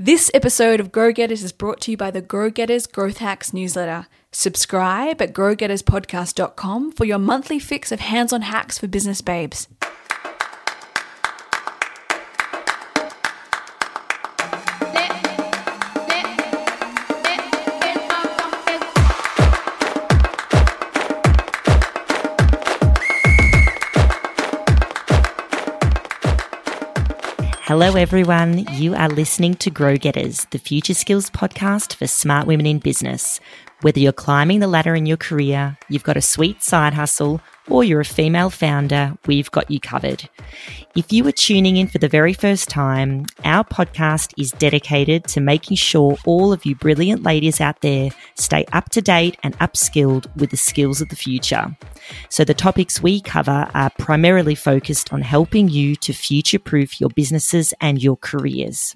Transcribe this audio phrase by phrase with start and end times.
[0.00, 3.52] This episode of Grow Getters is brought to you by the Grow Getters Growth Hacks
[3.52, 4.06] newsletter.
[4.30, 9.66] Subscribe at growgetterspodcast.com for your monthly fix of hands on hacks for business babes.
[27.68, 28.64] Hello, everyone.
[28.76, 33.40] You are listening to Grow Getters, the future skills podcast for smart women in business.
[33.80, 37.84] Whether you're climbing the ladder in your career, you've got a sweet side hustle, or
[37.84, 40.28] you're a female founder, we've got you covered.
[40.96, 45.40] If you are tuning in for the very first time, our podcast is dedicated to
[45.40, 50.26] making sure all of you brilliant ladies out there stay up to date and upskilled
[50.36, 51.76] with the skills of the future.
[52.30, 57.10] So the topics we cover are primarily focused on helping you to future proof your
[57.10, 58.92] businesses and your careers.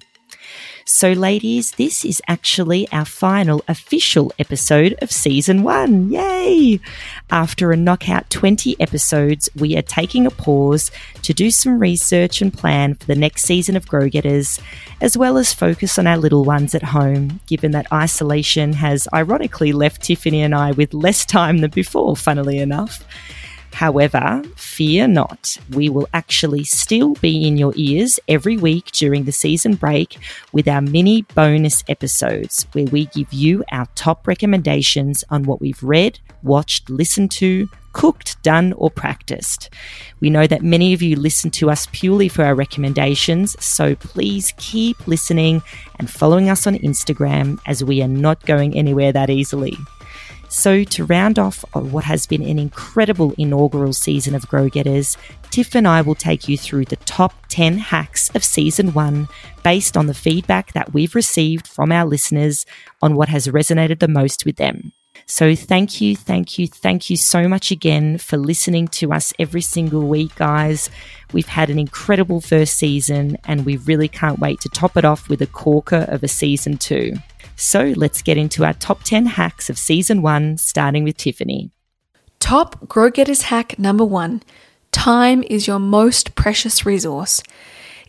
[0.85, 6.11] So, ladies, this is actually our final official episode of season one.
[6.11, 6.81] Yay!
[7.31, 12.53] After a knockout 20 episodes, we are taking a pause to do some research and
[12.53, 14.59] plan for the next season of Grow Getters,
[14.99, 19.71] as well as focus on our little ones at home, given that isolation has ironically
[19.71, 23.05] left Tiffany and I with less time than before, funnily enough.
[23.73, 25.57] However, fear not.
[25.71, 30.19] We will actually still be in your ears every week during the season break
[30.51, 35.81] with our mini bonus episodes where we give you our top recommendations on what we've
[35.81, 39.69] read, watched, listened to, cooked, done, or practiced.
[40.19, 44.53] We know that many of you listen to us purely for our recommendations, so please
[44.57, 45.61] keep listening
[45.99, 49.77] and following us on Instagram as we are not going anywhere that easily.
[50.53, 55.17] So, to round off what has been an incredible inaugural season of Grow Getters,
[55.49, 59.27] Tiff and I will take you through the top 10 hacks of season one
[59.63, 62.67] based on the feedback that we've received from our listeners
[63.01, 64.91] on what has resonated the most with them.
[65.25, 69.61] So, thank you, thank you, thank you so much again for listening to us every
[69.61, 70.87] single week, guys.
[71.33, 75.29] We've had an incredible first season, and we really can't wait to top it off
[75.29, 77.13] with a corker of a season two.
[77.55, 81.71] So let's get into our top 10 hacks of season one, starting with Tiffany.
[82.39, 84.41] Top Grow Getters hack number one
[84.91, 87.41] time is your most precious resource.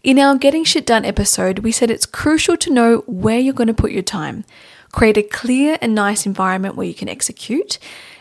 [0.03, 3.69] In our Getting Shit Done episode, we said it's crucial to know where you're going
[3.69, 4.44] to put your time.
[4.93, 7.78] Create a clear and nice environment where you can execute,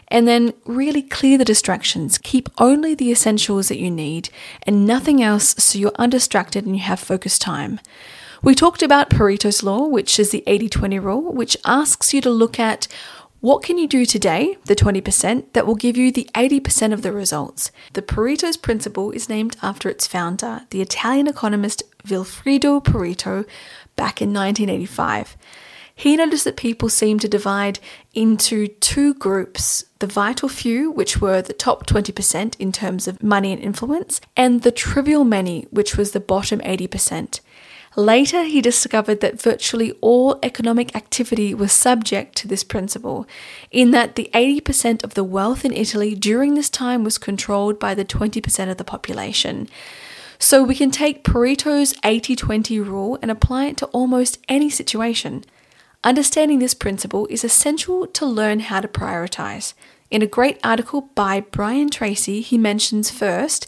[0.07, 2.17] and then really clear the distractions.
[2.17, 4.29] Keep only the essentials that you need
[4.63, 7.79] and nothing else so you're undistracted and you have focused time.
[8.44, 12.30] We talked about Pareto's Law, which is the 80 20 rule, which asks you to
[12.30, 12.90] look at
[13.40, 17.14] what can you do today, the 20%, that will give you the 80% of the
[17.14, 17.72] results?
[17.94, 23.46] The Pareto's principle is named after its founder, the Italian economist Vilfredo Pareto,
[23.96, 25.38] back in 1985.
[25.96, 27.80] He noticed that people seemed to divide
[28.14, 33.53] into two groups the vital few, which were the top 20% in terms of money
[33.53, 37.40] and influence, and the trivial many, which was the bottom 80%.
[37.96, 43.28] Later, he discovered that virtually all economic activity was subject to this principle,
[43.70, 47.94] in that the 80% of the wealth in Italy during this time was controlled by
[47.94, 49.70] the 20% of the population.
[50.40, 55.44] So we can take Pareto's 80 20 rule and apply it to almost any situation.
[56.03, 59.76] Understanding this principle is essential to learn how to prioritize.
[60.09, 63.68] In a great article by Brian Tracy, he mentions first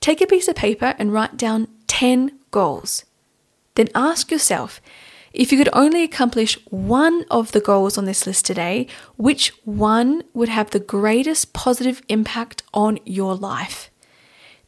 [0.00, 3.04] take a piece of paper and write down 10 goals
[3.80, 4.80] then ask yourself
[5.32, 8.86] if you could only accomplish one of the goals on this list today,
[9.16, 13.90] which one would have the greatest positive impact on your life?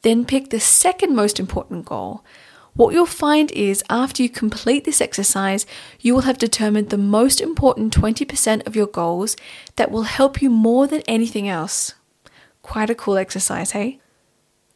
[0.03, 2.25] Then pick the second most important goal.
[2.75, 5.67] What you'll find is after you complete this exercise,
[6.01, 9.37] you will have determined the most important 20% of your goals
[9.77, 11.95] that will help you more than anything else.
[12.63, 14.01] Quite a cool exercise, hey?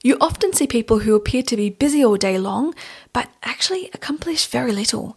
[0.02, 2.74] You often see people who appear to be busy all day long,
[3.12, 5.16] but actually accomplish very little.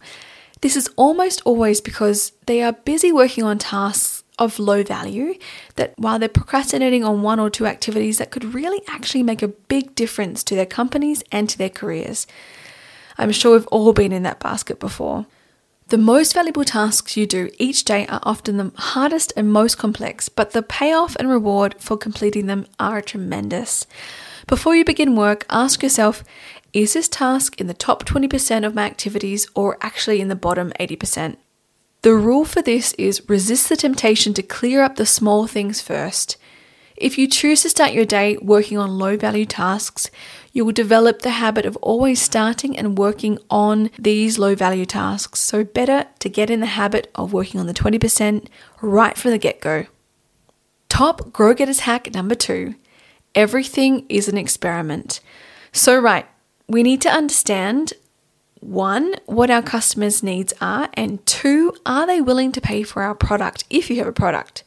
[0.62, 5.34] This is almost always because they are busy working on tasks of low value,
[5.76, 9.48] that while they're procrastinating on one or two activities that could really actually make a
[9.48, 12.26] big difference to their companies and to their careers.
[13.18, 15.26] I'm sure we've all been in that basket before.
[15.88, 20.28] The most valuable tasks you do each day are often the hardest and most complex,
[20.28, 23.86] but the payoff and reward for completing them are tremendous.
[24.50, 26.24] Before you begin work, ask yourself
[26.72, 30.72] is this task in the top 20% of my activities or actually in the bottom
[30.80, 31.36] 80%?
[32.02, 36.36] The rule for this is resist the temptation to clear up the small things first.
[36.96, 40.10] If you choose to start your day working on low value tasks,
[40.52, 45.38] you will develop the habit of always starting and working on these low value tasks.
[45.38, 48.48] So, better to get in the habit of working on the 20%
[48.82, 49.86] right from the get go.
[50.88, 52.74] Top Grow Getters hack number two
[53.34, 55.20] everything is an experiment.
[55.72, 56.26] So, right,
[56.68, 57.92] we need to understand
[58.60, 63.14] one, what our customers' needs are, and two, are they willing to pay for our
[63.14, 64.64] product if you have a product?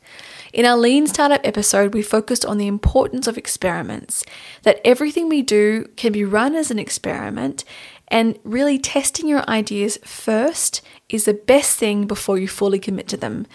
[0.52, 4.24] In our Lean Startup episode, we focused on the importance of experiments,
[4.64, 7.64] that everything we do can be run as an experiment,
[8.08, 13.18] and really testing your ideas first is the best thing before you fully commit to
[13.18, 13.48] them.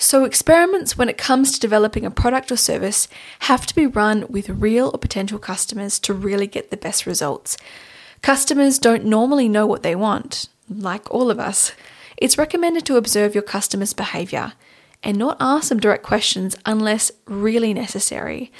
[0.00, 3.08] So, experiments when it comes to developing a product or service
[3.40, 7.56] have to be run with real or potential customers to really get the best results.
[8.22, 11.72] Customers don't normally know what they want, like all of us.
[12.16, 14.52] It's recommended to observe your customers' behavior
[15.02, 18.52] and not ask them direct questions unless really necessary.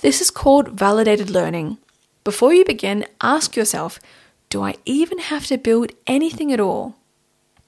[0.00, 1.78] This is called validated learning.
[2.22, 3.98] Before you begin, ask yourself
[4.50, 6.96] Do I even have to build anything at all?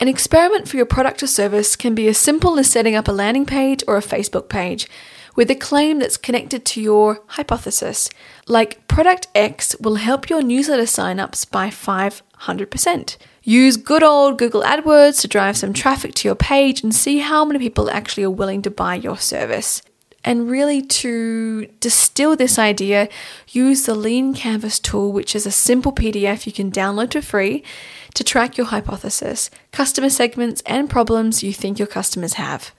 [0.01, 3.13] An experiment for your product or service can be as simple as setting up a
[3.13, 4.89] landing page or a Facebook page
[5.37, 8.09] with a claim that's connected to your hypothesis,
[8.47, 13.17] like Product X will help your newsletter signups by 500%.
[13.43, 17.45] Use good old Google AdWords to drive some traffic to your page and see how
[17.45, 19.83] many people actually are willing to buy your service.
[20.25, 23.11] And really, to distill this idea,
[23.49, 27.63] use the Lean Canvas tool, which is a simple PDF you can download for free
[28.15, 32.73] to track your hypothesis, customer segments, and problems you think your customers have.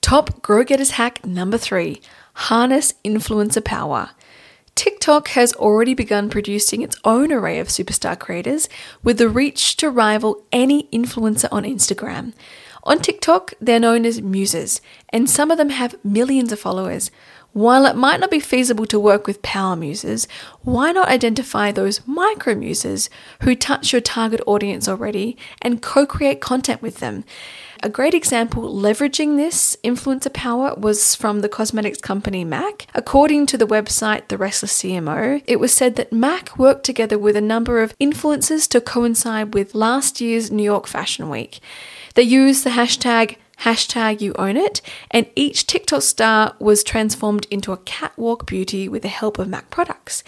[0.00, 2.00] Top Grow Getters hack number three
[2.34, 4.10] harness influencer power.
[4.76, 8.68] TikTok has already begun producing its own array of superstar creators
[9.02, 12.34] with the reach to rival any influencer on Instagram.
[12.86, 17.10] On TikTok, they're known as muses, and some of them have millions of followers.
[17.52, 20.28] While it might not be feasible to work with power muses,
[20.62, 23.10] why not identify those micro muses
[23.42, 27.24] who touch your target audience already and co create content with them?
[27.82, 32.86] A great example leveraging this influencer power was from the cosmetics company MAC.
[32.94, 37.34] According to the website The Restless CMO, it was said that MAC worked together with
[37.34, 41.58] a number of influencers to coincide with last year's New York Fashion Week.
[42.16, 44.80] They used the hashtag hashtag you own it,
[45.10, 49.70] and each TikTok star was transformed into a catwalk beauty with the help of MAC
[49.70, 50.22] products.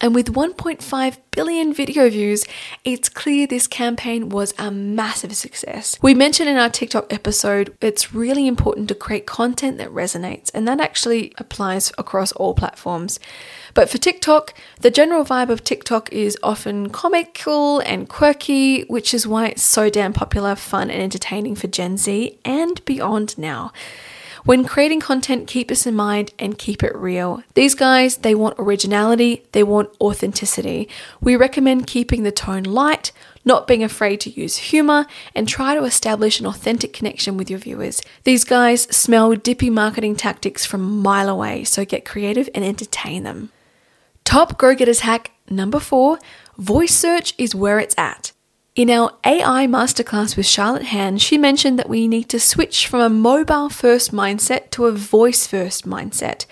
[0.00, 2.44] And with 1.5 billion video views,
[2.84, 5.96] it's clear this campaign was a massive success.
[6.02, 10.68] We mentioned in our TikTok episode, it's really important to create content that resonates, and
[10.68, 13.18] that actually applies across all platforms.
[13.74, 19.26] But for TikTok, the general vibe of TikTok is often comical and quirky, which is
[19.26, 23.72] why it's so damn popular, fun, and entertaining for Gen Z and beyond now.
[24.44, 27.42] When creating content, keep this in mind and keep it real.
[27.54, 30.88] These guys, they want originality, they want authenticity.
[31.20, 33.10] We recommend keeping the tone light,
[33.44, 37.58] not being afraid to use humor, and try to establish an authentic connection with your
[37.58, 38.02] viewers.
[38.24, 43.22] These guys smell dippy marketing tactics from a mile away, so get creative and entertain
[43.24, 43.50] them.
[44.34, 46.18] Top Grow Getters hack number four
[46.58, 48.32] voice search is where it's at.
[48.74, 53.00] In our AI masterclass with Charlotte Han, she mentioned that we need to switch from
[53.00, 56.46] a mobile first mindset to a voice first mindset.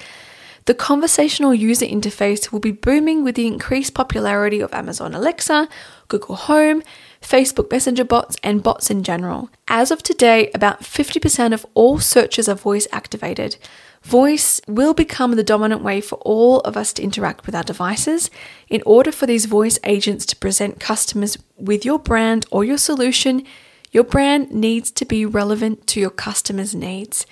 [0.67, 5.69] The conversational user interface will be booming with the increased popularity of Amazon Alexa,
[6.07, 6.85] Google Home,
[7.23, 9.49] Facebook Messenger bots, and bots in general.
[9.69, 13.57] As of today, about 50% of all searches are voice activated.
[14.03, 18.31] Voice will become the dominant way for all of us to interact with our devices.
[18.69, 23.45] In order for these voice agents to present customers with your brand or your solution,
[23.93, 27.27] your brand needs to be relevant to your customers' needs.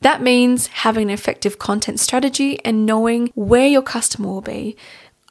[0.00, 4.76] That means having an effective content strategy and knowing where your customer will be.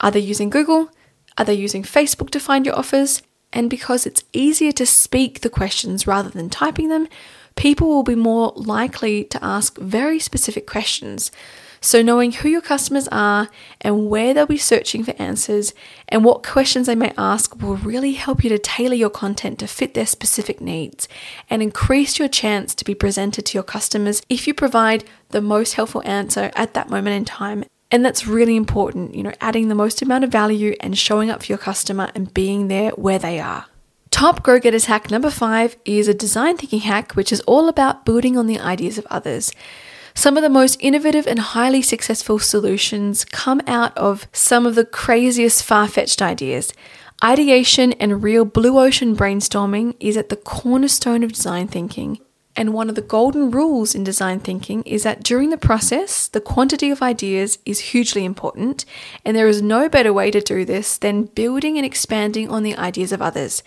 [0.02, 0.90] Are they using Google?
[1.38, 3.24] Are they using Facebook to find your offers?
[3.58, 7.08] And because it's easier to speak the questions rather than typing them,
[7.56, 11.32] people will be more likely to ask very specific questions.
[11.82, 13.50] So, knowing who your customers are
[13.82, 15.74] and where they'll be searching for answers
[16.08, 19.68] and what questions they may ask will really help you to tailor your content to
[19.68, 21.08] fit their specific needs
[21.50, 25.74] and increase your chance to be presented to your customers if you provide the most
[25.74, 27.64] helpful answer at that moment in time.
[27.90, 31.44] And that's really important, you know, adding the most amount of value and showing up
[31.44, 33.66] for your customer and being there where they are.
[34.12, 38.06] Top Grow Getters hack number five is a design thinking hack, which is all about
[38.06, 39.52] building on the ideas of others.
[40.14, 44.86] Some of the most innovative and highly successful solutions come out of some of the
[44.86, 46.74] craziest far fetched ideas.
[47.24, 52.20] Ideation and real blue ocean brainstorming is at the cornerstone of design thinking.
[52.58, 56.42] And one of the golden rules in design thinking is that during the process, the
[56.42, 58.84] quantity of ideas is hugely important,
[59.24, 62.76] and there is no better way to do this than building and expanding on the
[62.76, 63.62] ideas of others.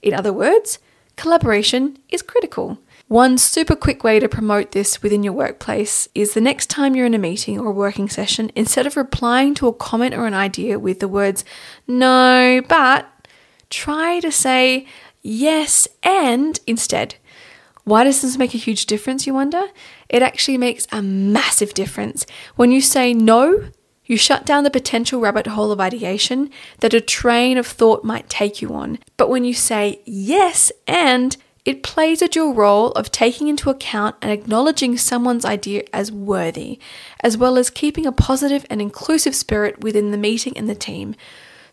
[0.00, 0.78] In other words,
[1.16, 2.78] collaboration is critical.
[3.08, 7.04] One super quick way to promote this within your workplace is the next time you're
[7.04, 10.32] in a meeting or a working session, instead of replying to a comment or an
[10.32, 11.44] idea with the words,
[11.86, 13.06] no, but,
[13.68, 14.86] try to say,
[15.20, 17.16] yes, and instead.
[17.84, 19.62] Why does this make a huge difference, you wonder?
[20.08, 22.26] It actually makes a massive difference.
[22.56, 23.70] When you say no,
[24.04, 28.28] you shut down the potential rabbit hole of ideation that a train of thought might
[28.28, 28.98] take you on.
[29.16, 34.16] But when you say yes and, it plays a dual role of taking into account
[34.22, 36.80] and acknowledging someone's idea as worthy,
[37.22, 41.14] as well as keeping a positive and inclusive spirit within the meeting and the team.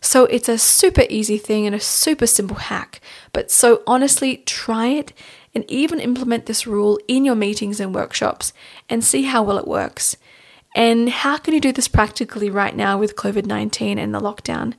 [0.00, 3.00] So it's a super easy thing and a super simple hack.
[3.32, 5.12] But so honestly, try it
[5.58, 8.52] and even implement this rule in your meetings and workshops
[8.88, 10.16] and see how well it works.
[10.76, 14.74] And how can you do this practically right now with COVID 19 and the lockdown?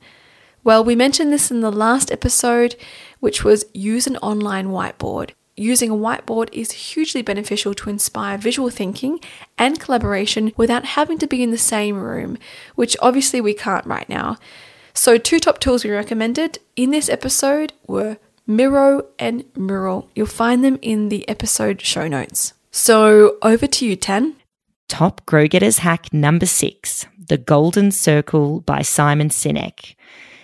[0.64, 2.76] Well, we mentioned this in the last episode,
[3.18, 5.32] which was use an online whiteboard.
[5.54, 9.20] Using a whiteboard is hugely beneficial to inspire visual thinking
[9.58, 12.38] and collaboration without having to be in the same room,
[12.74, 14.38] which obviously we can't right now.
[14.94, 18.16] So, two top tools we recommended in this episode were
[18.50, 20.10] Miro and Mural.
[20.16, 22.52] You'll find them in the episode show notes.
[22.72, 24.34] So, over to you, Tan.
[24.88, 29.94] Top Grow Getters hack number six The Golden Circle by Simon Sinek.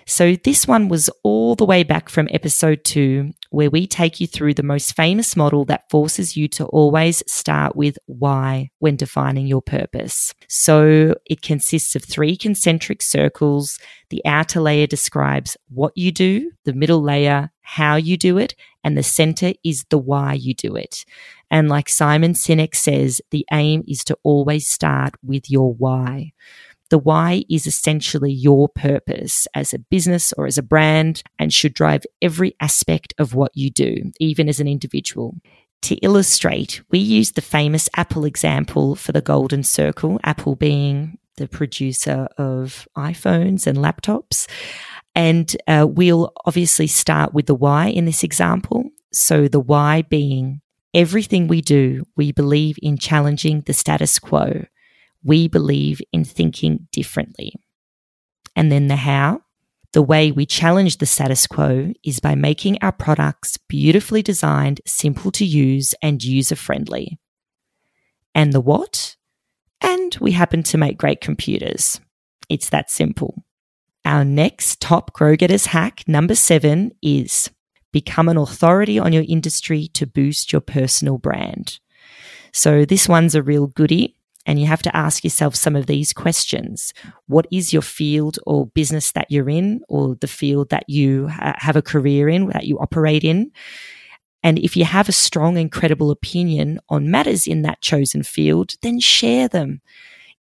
[0.06, 4.28] So, this one was all the way back from episode two, where we take you
[4.28, 9.48] through the most famous model that forces you to always start with why when defining
[9.48, 10.32] your purpose.
[10.48, 13.80] So, it consists of three concentric circles.
[14.10, 18.54] The outer layer describes what you do, the middle layer, how you do it,
[18.84, 21.04] and the center is the why you do it.
[21.50, 26.32] And like Simon Sinek says, the aim is to always start with your why.
[26.90, 31.74] The why is essentially your purpose as a business or as a brand and should
[31.74, 35.34] drive every aspect of what you do, even as an individual.
[35.82, 41.48] To illustrate, we use the famous Apple example for the golden circle, Apple being the
[41.48, 44.46] producer of iPhones and laptops.
[45.16, 48.84] And uh, we'll obviously start with the why in this example.
[49.12, 50.60] So, the why being
[50.94, 54.66] everything we do, we believe in challenging the status quo
[55.26, 57.52] we believe in thinking differently.
[58.54, 59.42] And then the how.
[59.92, 65.32] The way we challenge the status quo is by making our products beautifully designed, simple
[65.32, 67.18] to use, and user friendly.
[68.34, 69.16] And the what?
[69.80, 72.00] And we happen to make great computers.
[72.48, 73.45] It's that simple.
[74.06, 77.50] Our next top Grow Getters hack, number seven, is
[77.90, 81.80] become an authority on your industry to boost your personal brand.
[82.52, 86.12] So this one's a real goodie and you have to ask yourself some of these
[86.12, 86.94] questions.
[87.26, 91.56] What is your field or business that you're in, or the field that you ha-
[91.58, 93.50] have a career in, that you operate in?
[94.44, 98.74] And if you have a strong and credible opinion on matters in that chosen field,
[98.82, 99.80] then share them.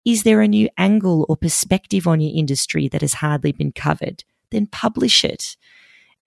[0.06, 4.24] Is there a new angle or perspective on your industry that has hardly been covered?
[4.52, 5.58] Then publish it.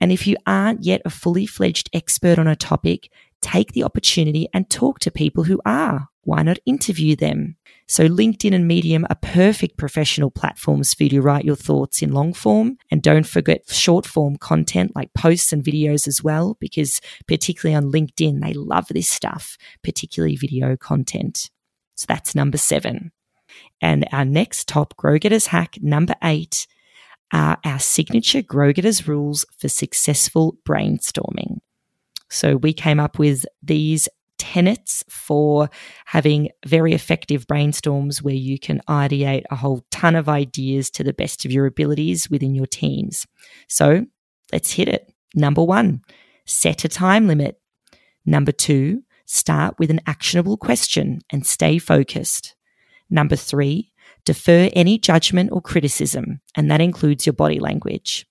[0.00, 3.08] And if you aren't yet a fully fledged expert on a topic,
[3.40, 6.08] take the opportunity and talk to people who are.
[6.22, 7.56] Why not interview them?
[7.86, 12.12] So LinkedIn and Medium are perfect professional platforms for you to write your thoughts in
[12.12, 12.76] long form.
[12.90, 17.92] And don't forget short form content like posts and videos as well, because particularly on
[17.92, 21.48] LinkedIn, they love this stuff, particularly video content.
[21.94, 23.12] So that's number seven.
[23.80, 26.66] And our next top Grow Getters hack, number eight,
[27.32, 31.58] are our signature Grow Getters rules for successful brainstorming.
[32.30, 34.08] So we came up with these
[34.38, 35.68] tenets for
[36.06, 41.12] having very effective brainstorms where you can ideate a whole ton of ideas to the
[41.12, 43.26] best of your abilities within your teams.
[43.68, 44.06] So
[44.52, 45.12] let's hit it.
[45.34, 46.02] Number one,
[46.46, 47.60] set a time limit.
[48.24, 52.54] Number two, start with an actionable question and stay focused.
[53.10, 53.92] Number three,
[54.24, 58.26] defer any judgment or criticism, and that includes your body language.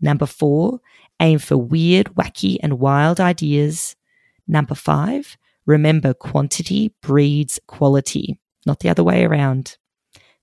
[0.00, 0.80] Number four,
[1.20, 3.96] aim for weird, wacky, and wild ideas.
[4.46, 5.36] Number five,
[5.66, 9.76] remember quantity breeds quality, not the other way around.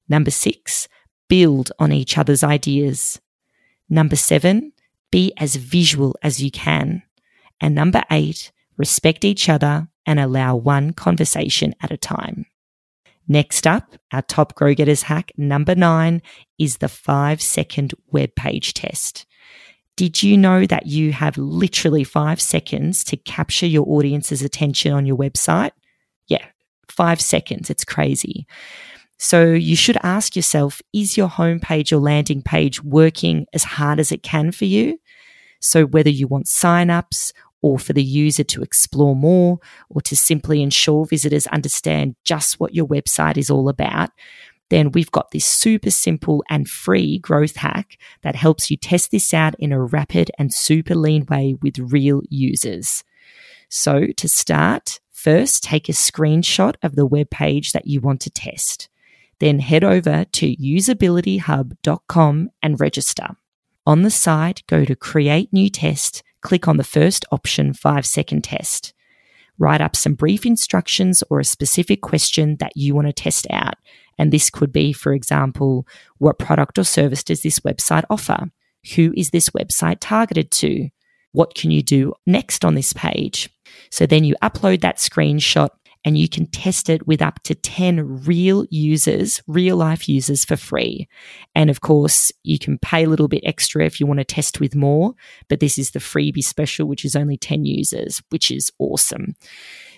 [0.08, 0.88] Number six,
[1.28, 3.20] build on each other's ideas.
[3.90, 4.74] Number seven,
[5.12, 7.04] be as visual as you can.
[7.60, 12.46] And number eight, respect each other and allow one conversation at a time.
[13.28, 16.22] Next up, our top Grow Getters hack number nine
[16.58, 19.26] is the five second web page test.
[19.98, 25.06] Did you know that you have literally five seconds to capture your audience's attention on
[25.06, 25.72] your website?
[26.28, 26.46] Yeah,
[26.88, 27.70] five seconds.
[27.70, 28.48] It's crazy.
[29.18, 34.12] So you should ask yourself is your homepage or landing page working as hard as
[34.12, 35.00] it can for you?
[35.60, 39.60] So whether you want signups or for the user to explore more
[39.90, 44.10] or to simply ensure visitors understand just what your website is all about,
[44.70, 49.34] then we've got this super simple and free growth hack that helps you test this
[49.34, 53.04] out in a rapid and super lean way with real users.
[53.70, 58.30] So to start, first take a screenshot of the web page that you want to
[58.30, 58.90] test.
[59.40, 63.28] Then head over to usabilityhub.com and register.
[63.86, 68.44] On the site, go to create new test, click on the first option, five second
[68.44, 68.94] test.
[69.60, 73.76] Write up some brief instructions or a specific question that you want to test out.
[74.20, 78.52] And this could be, for example, what product or service does this website offer?
[78.96, 80.90] Who is this website targeted to?
[81.32, 83.50] What can you do next on this page?
[83.92, 85.70] So then you upload that screenshot
[86.08, 90.56] and you can test it with up to 10 real users, real life users for
[90.56, 91.06] free.
[91.54, 94.62] And of course, you can pay a little bit extra if you want to test
[94.62, 95.16] with more,
[95.50, 99.36] but this is the freebie special, which is only 10 users, which is awesome.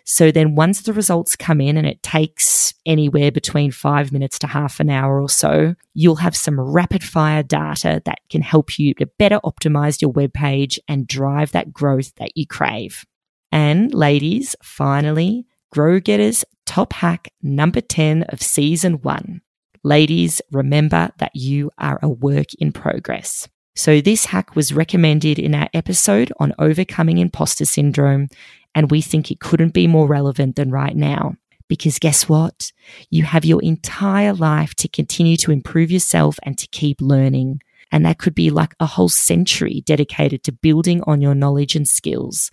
[0.03, 4.47] So then once the results come in and it takes anywhere between five minutes to
[4.47, 8.95] half an hour or so, you'll have some rapid fire data that can help you
[8.95, 13.05] to better optimize your web page and drive that growth that you crave.
[13.51, 19.41] And ladies, finally, Grow Getters Top Hack number 10 of season one.
[19.83, 23.47] Ladies, remember that you are a work in progress.
[23.75, 28.29] So, this hack was recommended in our episode on overcoming imposter syndrome,
[28.73, 31.35] and we think it couldn't be more relevant than right now.
[31.67, 32.71] Because guess what?
[33.11, 37.61] You have your entire life to continue to improve yourself and to keep learning.
[37.91, 41.87] And that could be like a whole century dedicated to building on your knowledge and
[41.87, 42.49] skills.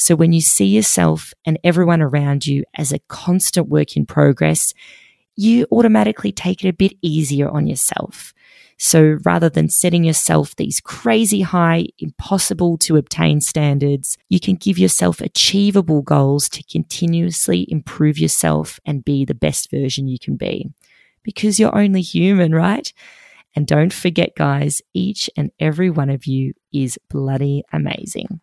[0.00, 4.72] So when you see yourself and everyone around you as a constant work in progress,
[5.36, 8.32] you automatically take it a bit easier on yourself.
[8.78, 14.78] So rather than setting yourself these crazy high, impossible to obtain standards, you can give
[14.78, 20.70] yourself achievable goals to continuously improve yourself and be the best version you can be.
[21.22, 22.90] Because you're only human, right?
[23.54, 28.40] And don't forget, guys, each and every one of you is bloody amazing.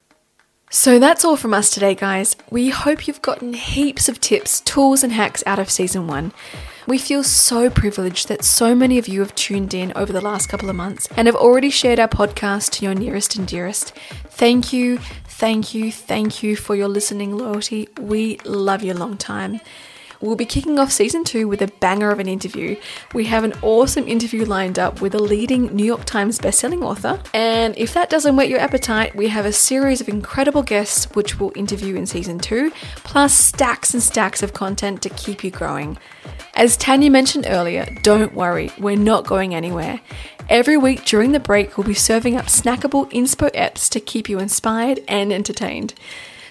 [0.69, 2.36] So that's all from us today, guys.
[2.49, 6.34] We hope you've gotten heaps of tips, tools, and hacks out of season one.
[6.86, 10.49] We feel so privileged that so many of you have tuned in over the last
[10.49, 13.91] couple of months and have already shared our podcast to your nearest and dearest.
[14.25, 17.88] Thank you, thank you, thank you for your listening loyalty.
[17.99, 19.62] We love you long time.
[20.21, 22.75] We'll be kicking off season two with a banger of an interview.
[23.13, 27.21] We have an awesome interview lined up with a leading New York Times bestselling author.
[27.34, 31.39] And if that doesn't whet your appetite, we have a series of incredible guests which
[31.39, 32.71] we'll interview in season two,
[33.03, 35.97] plus stacks and stacks of content to keep you growing.
[36.56, 40.01] As Tanya mentioned earlier, don't worry, we're not going anywhere.
[40.49, 44.39] Every week during the break, we'll be serving up snackable inspo apps to keep you
[44.39, 45.93] inspired and entertained.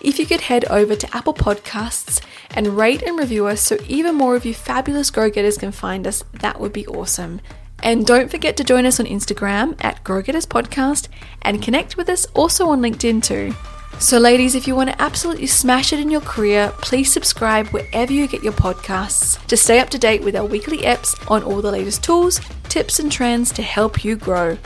[0.00, 4.14] if you could head over to Apple Podcasts and rate and review us so even
[4.14, 7.40] more of you fabulous grow getters can find us, that would be awesome.
[7.82, 11.08] And don't forget to join us on Instagram at Grow Getters Podcast
[11.42, 13.54] and connect with us also on LinkedIn too.
[14.00, 18.12] So, ladies, if you want to absolutely smash it in your career, please subscribe wherever
[18.12, 21.60] you get your podcasts to stay up to date with our weekly apps on all
[21.60, 24.56] the latest tools, tips, and trends to help you grow.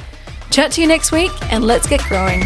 [0.51, 2.43] Chat to you next week, and let's get growing.